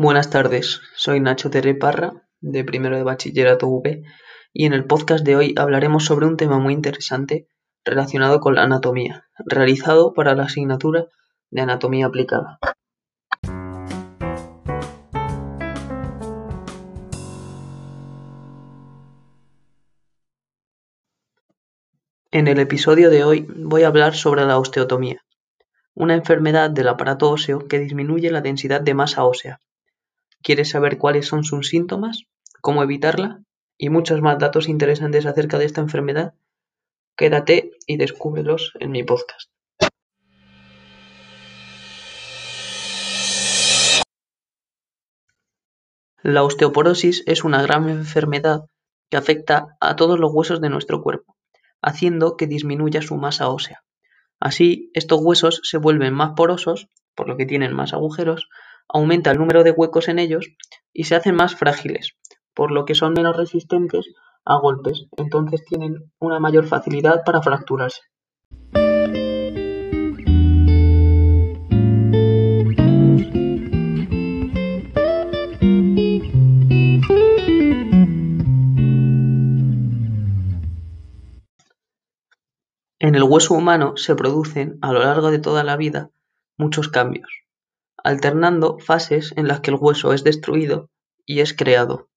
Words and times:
Buenas 0.00 0.30
tardes, 0.30 0.80
soy 0.94 1.18
Nacho 1.18 1.50
Terry 1.50 1.74
Parra, 1.74 2.22
de 2.40 2.62
primero 2.62 2.96
de 2.96 3.02
bachillerato 3.02 3.66
V, 3.66 4.04
y 4.52 4.64
en 4.64 4.72
el 4.72 4.84
podcast 4.84 5.24
de 5.24 5.34
hoy 5.34 5.54
hablaremos 5.56 6.04
sobre 6.04 6.26
un 6.26 6.36
tema 6.36 6.60
muy 6.60 6.72
interesante 6.72 7.48
relacionado 7.84 8.38
con 8.38 8.54
la 8.54 8.62
anatomía, 8.62 9.26
realizado 9.44 10.14
para 10.14 10.36
la 10.36 10.44
asignatura 10.44 11.06
de 11.50 11.62
anatomía 11.62 12.06
aplicada. 12.06 12.60
En 22.30 22.46
el 22.46 22.60
episodio 22.60 23.10
de 23.10 23.24
hoy 23.24 23.48
voy 23.52 23.82
a 23.82 23.88
hablar 23.88 24.14
sobre 24.14 24.44
la 24.44 24.60
osteotomía, 24.60 25.24
una 25.92 26.14
enfermedad 26.14 26.70
del 26.70 26.86
aparato 26.86 27.28
óseo 27.28 27.66
que 27.66 27.80
disminuye 27.80 28.30
la 28.30 28.42
densidad 28.42 28.80
de 28.80 28.94
masa 28.94 29.24
ósea. 29.24 29.58
¿Quieres 30.42 30.70
saber 30.70 30.98
cuáles 30.98 31.26
son 31.26 31.44
sus 31.44 31.68
síntomas? 31.68 32.24
¿Cómo 32.60 32.82
evitarla? 32.82 33.42
Y 33.76 33.90
muchos 33.90 34.20
más 34.20 34.38
datos 34.38 34.68
interesantes 34.68 35.26
acerca 35.26 35.58
de 35.58 35.64
esta 35.64 35.80
enfermedad. 35.80 36.34
Quédate 37.16 37.72
y 37.86 37.96
descúbrelos 37.96 38.72
en 38.78 38.92
mi 38.92 39.02
podcast. 39.02 39.50
La 46.22 46.42
osteoporosis 46.42 47.22
es 47.26 47.44
una 47.44 47.62
gran 47.62 47.88
enfermedad 47.88 48.66
que 49.10 49.16
afecta 49.16 49.76
a 49.80 49.96
todos 49.96 50.18
los 50.18 50.32
huesos 50.32 50.60
de 50.60 50.68
nuestro 50.68 51.02
cuerpo, 51.02 51.36
haciendo 51.80 52.36
que 52.36 52.46
disminuya 52.46 53.02
su 53.02 53.16
masa 53.16 53.48
ósea. 53.48 53.82
Así, 54.40 54.90
estos 54.94 55.20
huesos 55.22 55.60
se 55.64 55.78
vuelven 55.78 56.14
más 56.14 56.32
porosos, 56.36 56.88
por 57.14 57.28
lo 57.28 57.36
que 57.36 57.46
tienen 57.46 57.72
más 57.72 57.92
agujeros, 57.92 58.48
aumenta 58.88 59.30
el 59.30 59.38
número 59.38 59.64
de 59.64 59.70
huecos 59.70 60.08
en 60.08 60.18
ellos 60.18 60.48
y 60.92 61.04
se 61.04 61.14
hacen 61.14 61.34
más 61.34 61.54
frágiles, 61.54 62.16
por 62.54 62.70
lo 62.70 62.84
que 62.84 62.94
son 62.94 63.12
menos 63.12 63.36
resistentes 63.36 64.06
a 64.44 64.56
golpes, 64.58 65.06
entonces 65.16 65.64
tienen 65.64 66.10
una 66.18 66.40
mayor 66.40 66.66
facilidad 66.66 67.22
para 67.24 67.42
fracturarse. 67.42 68.00
En 83.00 83.14
el 83.14 83.22
hueso 83.22 83.54
humano 83.54 83.96
se 83.96 84.14
producen, 84.16 84.78
a 84.82 84.92
lo 84.92 85.00
largo 85.00 85.30
de 85.30 85.38
toda 85.38 85.62
la 85.62 85.76
vida, 85.76 86.10
muchos 86.56 86.88
cambios, 86.88 87.28
alternando 88.04 88.78
fases 88.78 89.32
en 89.36 89.48
las 89.48 89.60
que 89.60 89.70
el 89.70 89.78
hueso 89.80 90.12
es 90.12 90.24
destruido 90.24 90.90
y 91.26 91.40
es 91.40 91.54
creado. 91.54 92.08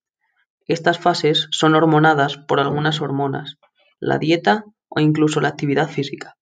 Estas 0.68 1.00
fases 1.00 1.48
son 1.52 1.76
hormonadas 1.76 2.38
por 2.38 2.60
algunas 2.60 3.02
hormonas, 3.02 3.58
la 4.00 4.18
dieta 4.18 4.66
o 4.88 5.00
incluso 5.00 5.42
la 5.42 5.50
actividad 5.50 5.90
física. 5.90 6.38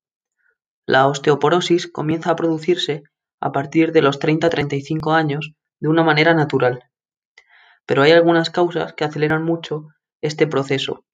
La 0.85 1.07
osteoporosis 1.07 1.87
comienza 1.91 2.31
a 2.31 2.35
producirse 2.35 3.03
a 3.39 3.51
partir 3.51 3.91
de 3.91 4.01
los 4.01 4.19
30-35 4.19 5.15
años 5.15 5.53
de 5.79 5.87
una 5.87 6.03
manera 6.03 6.33
natural. 6.33 6.83
Pero 7.85 8.03
hay 8.03 8.11
algunas 8.11 8.49
causas 8.49 8.93
que 8.93 9.05
aceleran 9.05 9.43
mucho 9.43 9.87
este 10.21 10.47
proceso, 10.47 11.05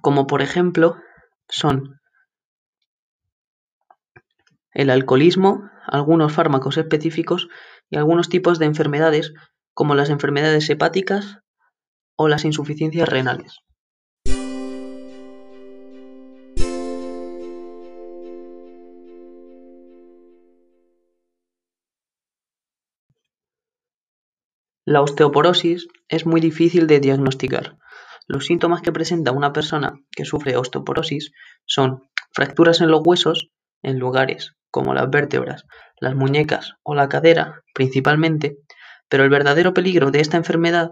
como 0.00 0.26
por 0.26 0.42
ejemplo 0.42 0.96
son 1.48 2.00
el 4.74 4.90
alcoholismo, 4.90 5.70
algunos 5.86 6.32
fármacos 6.32 6.76
específicos 6.76 7.48
y 7.88 7.96
algunos 7.96 8.28
tipos 8.28 8.58
de 8.58 8.66
enfermedades 8.66 9.32
como 9.72 9.94
las 9.94 10.10
enfermedades 10.10 10.68
hepáticas 10.68 11.38
o 12.16 12.28
las 12.28 12.44
insuficiencias 12.44 13.08
renales. 13.08 13.60
La 24.86 25.00
osteoporosis 25.00 25.88
es 26.08 26.26
muy 26.26 26.42
difícil 26.42 26.86
de 26.86 27.00
diagnosticar. 27.00 27.78
Los 28.26 28.46
síntomas 28.46 28.82
que 28.82 28.92
presenta 28.92 29.32
una 29.32 29.52
persona 29.52 29.94
que 30.10 30.26
sufre 30.26 30.56
osteoporosis 30.56 31.32
son 31.64 32.10
fracturas 32.32 32.80
en 32.80 32.90
los 32.90 33.00
huesos 33.04 33.50
en 33.82 33.98
lugares 33.98 34.54
como 34.74 34.92
las 34.92 35.08
vértebras, 35.08 35.66
las 36.00 36.16
muñecas 36.16 36.72
o 36.82 36.96
la 36.96 37.08
cadera 37.08 37.62
principalmente, 37.74 38.56
pero 39.08 39.22
el 39.22 39.30
verdadero 39.30 39.72
peligro 39.72 40.10
de 40.10 40.18
esta 40.18 40.36
enfermedad 40.36 40.90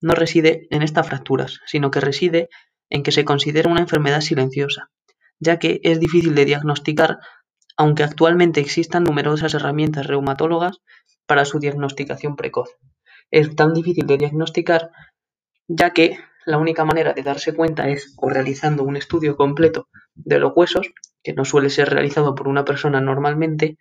no 0.00 0.14
reside 0.14 0.66
en 0.70 0.82
estas 0.82 1.06
fracturas, 1.06 1.60
sino 1.64 1.92
que 1.92 2.00
reside 2.00 2.48
en 2.88 3.04
que 3.04 3.12
se 3.12 3.24
considera 3.24 3.70
una 3.70 3.82
enfermedad 3.82 4.20
silenciosa, 4.20 4.90
ya 5.38 5.60
que 5.60 5.78
es 5.84 6.00
difícil 6.00 6.34
de 6.34 6.44
diagnosticar, 6.44 7.18
aunque 7.76 8.02
actualmente 8.02 8.58
existan 8.58 9.04
numerosas 9.04 9.54
herramientas 9.54 10.08
reumatólogas 10.08 10.78
para 11.24 11.44
su 11.44 11.60
diagnosticación 11.60 12.34
precoz. 12.34 12.70
Es 13.30 13.54
tan 13.54 13.72
difícil 13.74 14.08
de 14.08 14.16
diagnosticar 14.16 14.90
ya 15.68 15.90
que 15.90 16.18
la 16.46 16.58
única 16.58 16.84
manera 16.84 17.12
de 17.12 17.22
darse 17.22 17.54
cuenta 17.54 17.88
es 17.90 18.12
o 18.16 18.28
realizando 18.28 18.82
un 18.82 18.96
estudio 18.96 19.36
completo 19.36 19.88
de 20.14 20.38
los 20.38 20.52
huesos 20.54 20.92
que 21.22 21.32
no 21.32 21.44
suele 21.44 21.70
ser 21.70 21.90
realizado 21.90 22.34
por 22.34 22.48
una 22.48 22.64
persona 22.64 23.00
normalmente, 23.00 23.78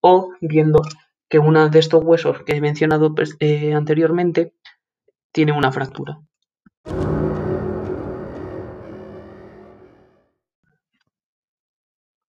o 0.00 0.32
viendo 0.40 0.80
que 1.28 1.38
uno 1.38 1.68
de 1.68 1.78
estos 1.78 2.02
huesos 2.02 2.42
que 2.44 2.56
he 2.56 2.60
mencionado 2.60 3.14
pues, 3.14 3.36
eh, 3.40 3.74
anteriormente 3.74 4.54
tiene 5.32 5.52
una 5.52 5.72
fractura. 5.72 6.20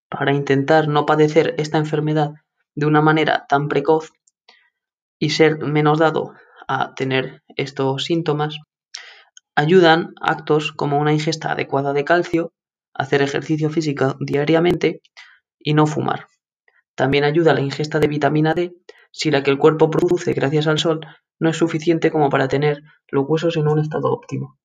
Para 0.10 0.34
intentar 0.34 0.88
no 0.88 1.06
padecer 1.06 1.56
esta 1.58 1.78
enfermedad 1.78 2.34
de 2.76 2.86
una 2.86 3.02
manera 3.02 3.46
tan 3.48 3.68
precoz 3.68 4.12
y 5.20 5.30
ser 5.30 5.60
menos 5.60 6.00
dado 6.00 6.34
a 6.68 6.94
tener 6.94 7.44
estos 7.56 8.06
síntomas, 8.06 8.58
ayudan 9.56 10.14
actos 10.22 10.72
como 10.72 11.00
una 11.00 11.14
ingesta 11.14 11.52
adecuada 11.52 11.94
de 11.94 12.06
calcio, 12.06 12.54
hacer 13.00 13.22
ejercicio 13.22 13.70
físico 13.70 14.18
diariamente 14.20 15.02
y 15.58 15.74
no 15.74 15.88
fumar. 15.88 16.28
También 16.96 17.24
ayuda 17.24 17.54
la 17.54 17.62
ingesta 17.62 18.00
de 18.00 18.08
vitamina 18.08 18.54
D 18.54 18.74
si 19.12 19.32
la 19.32 19.42
que 19.42 19.52
el 19.52 19.58
cuerpo 19.58 19.90
produce 19.90 20.34
gracias 20.34 20.68
al 20.68 20.78
sol 20.78 21.00
no 21.40 21.50
es 21.50 21.58
suficiente 21.58 22.12
como 22.12 22.30
para 22.30 22.50
tener 22.50 22.84
los 23.08 23.26
huesos 23.28 23.56
en 23.56 23.68
un 23.68 23.80
estado 23.80 24.12
óptimo. 24.12 24.60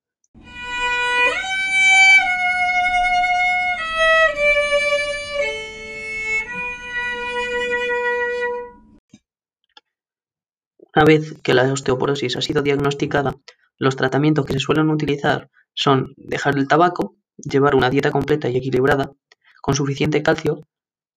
Una 10.96 11.04
vez 11.04 11.34
que 11.42 11.54
la 11.54 11.72
osteoporosis 11.72 12.36
ha 12.36 12.40
sido 12.40 12.62
diagnosticada, 12.62 13.34
los 13.78 13.96
tratamientos 13.96 14.44
que 14.46 14.54
se 14.54 14.60
suelen 14.60 14.90
utilizar 14.90 15.50
son 15.72 16.14
dejar 16.16 16.56
el 16.56 16.68
tabaco, 16.68 17.13
llevar 17.36 17.74
una 17.74 17.90
dieta 17.90 18.10
completa 18.10 18.48
y 18.48 18.56
equilibrada, 18.56 19.12
con 19.60 19.74
suficiente 19.74 20.22
calcio, 20.22 20.60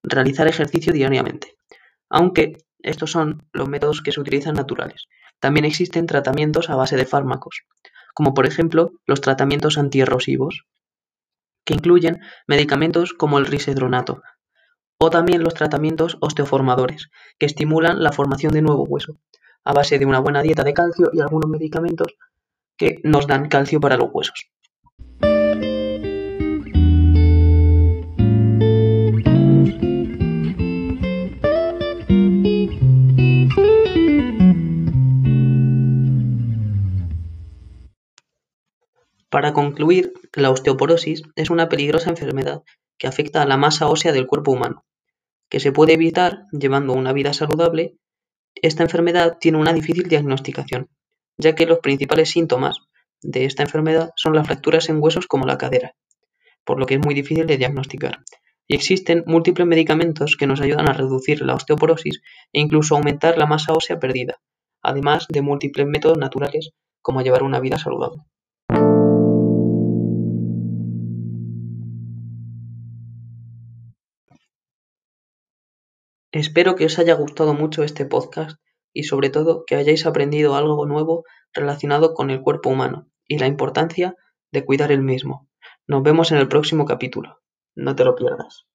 realizar 0.03 0.47
ejercicio 0.47 0.94
diariamente. 0.94 1.57
Aunque 2.09 2.57
estos 2.79 3.11
son 3.11 3.47
los 3.51 3.67
métodos 3.67 4.01
que 4.01 4.11
se 4.11 4.19
utilizan 4.19 4.56
naturales. 4.56 5.07
También 5.39 5.66
existen 5.66 6.06
tratamientos 6.06 6.69
a 6.69 6.75
base 6.75 6.95
de 6.95 7.06
fármacos, 7.06 7.63
como 8.13 8.33
por 8.33 8.45
ejemplo 8.45 8.91
los 9.06 9.21
tratamientos 9.21 9.77
antierrosivos, 9.77 10.65
que 11.65 11.74
incluyen 11.74 12.21
medicamentos 12.47 13.13
como 13.13 13.38
el 13.38 13.45
risedronato, 13.45 14.21
o 15.00 15.09
también 15.09 15.44
los 15.44 15.53
tratamientos 15.53 16.18
osteoformadores, 16.21 17.09
que 17.38 17.45
estimulan 17.45 18.01
la 18.01 18.12
formación 18.12 18.53
de 18.53 18.62
nuevo 18.62 18.83
hueso, 18.83 19.18
a 19.63 19.74
base 19.74 20.00
de 20.00 20.06
una 20.06 20.19
buena 20.19 20.41
dieta 20.41 20.63
de 20.63 20.74
calcio 20.74 21.09
y 21.13 21.19
algunos 21.19 21.50
medicamentos 21.50 22.15
que 22.77 23.00
nos 23.03 23.27
dan 23.27 23.50
calcio 23.50 23.80
para 23.80 23.97
los 23.97 24.09
huesos. 24.12 24.50
Para 39.47 39.55
concluir, 39.55 40.11
la 40.33 40.51
osteoporosis 40.51 41.21
es 41.38 41.49
una 41.49 41.69
peligrosa 41.69 42.09
enfermedad 42.09 42.63
que 42.97 43.07
afecta 43.07 43.41
a 43.41 43.45
la 43.45 43.55
masa 43.55 43.88
ósea 43.88 44.11
del 44.11 44.27
cuerpo 44.27 44.51
humano, 44.51 44.83
que 45.49 45.61
se 45.61 45.71
puede 45.71 45.94
evitar 45.94 46.39
llevando 46.51 46.91
una 46.91 47.13
vida 47.13 47.31
saludable. 47.31 47.95
Esta 48.55 48.83
enfermedad 48.83 49.38
tiene 49.39 49.57
una 49.57 49.71
difícil 49.71 50.09
diagnosticación, 50.09 50.89
ya 51.38 51.55
que 51.55 51.65
los 51.65 51.79
principales 51.79 52.29
síntomas 52.29 52.75
de 53.21 53.45
esta 53.45 53.63
enfermedad 53.63 54.09
son 54.17 54.35
las 54.35 54.45
fracturas 54.45 54.89
en 54.89 55.01
huesos 55.01 55.27
como 55.27 55.45
la 55.45 55.57
cadera, 55.57 55.95
por 56.65 56.77
lo 56.77 56.85
que 56.85 56.95
es 56.95 57.00
muy 57.00 57.15
difícil 57.15 57.47
de 57.47 57.55
diagnosticar. 57.55 58.19
Y 58.67 58.75
existen 58.75 59.23
múltiples 59.27 59.65
medicamentos 59.65 60.35
que 60.35 60.45
nos 60.45 60.59
ayudan 60.59 60.89
a 60.89 60.93
reducir 60.93 61.41
la 61.41 61.55
osteoporosis 61.55 62.19
e 62.51 62.59
incluso 62.59 62.97
aumentar 62.97 63.38
la 63.38 63.45
masa 63.45 63.71
ósea 63.71 63.97
perdida, 63.97 64.41
además 64.81 65.25
de 65.29 65.41
múltiples 65.41 65.88
métodos 65.88 66.17
naturales 66.17 66.71
como 67.01 67.21
llevar 67.21 67.43
una 67.43 67.61
vida 67.61 67.77
saludable. 67.77 68.23
Espero 76.31 76.75
que 76.75 76.85
os 76.85 77.00
haya 77.00 77.13
gustado 77.13 77.53
mucho 77.53 77.83
este 77.83 78.06
podcast 78.06 78.59
y 78.94 79.03
sobre 79.03 79.29
todo 79.29 79.63
que 79.65 79.75
hayáis 79.75 80.06
aprendido 80.06 80.56
algo 80.56 80.85
nuevo 80.85 81.24
relacionado 81.53 82.13
con 82.13 82.31
el 82.31 82.41
cuerpo 82.41 82.69
humano 82.69 83.07
y 83.27 83.38
la 83.39 83.47
importancia 83.47 84.15
de 84.51 84.65
cuidar 84.65 84.91
el 84.91 85.03
mismo. 85.03 85.47
Nos 85.88 86.03
vemos 86.03 86.31
en 86.31 86.39
el 86.39 86.50
próximo 86.50 86.85
capítulo. 86.85 87.39
No 87.75 87.95
te 87.95 88.03
lo 88.03 88.15
pierdas. 88.15 88.65